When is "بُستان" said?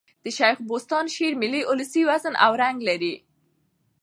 0.69-1.05